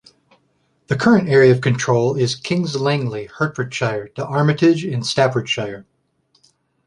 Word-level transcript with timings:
The 0.87 0.95
current 0.95 1.29
area 1.29 1.51
of 1.51 1.61
control 1.61 2.15
is 2.15 2.33
Kings 2.33 2.75
Langley, 2.75 3.27
Hertfordshire 3.27 4.07
to 4.15 4.25
Armitage 4.25 4.83
in 4.83 5.03
Staffordshire. 5.03 5.85